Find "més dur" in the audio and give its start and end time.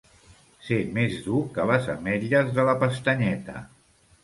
0.95-1.43